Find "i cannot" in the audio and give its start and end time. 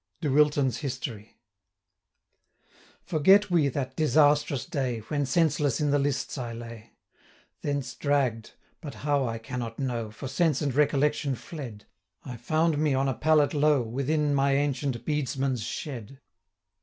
9.27-9.77